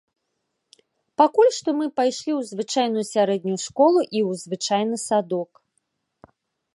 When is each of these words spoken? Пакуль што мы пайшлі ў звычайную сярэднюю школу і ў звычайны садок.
Пакуль 1.21 1.49
што 1.57 1.69
мы 1.81 1.85
пайшлі 1.99 2.31
ў 2.39 2.49
звычайную 2.51 3.05
сярэднюю 3.13 3.59
школу 3.65 3.99
і 4.07 4.19
ў 4.29 4.41
звычайны 4.45 4.97
садок. 5.07 5.51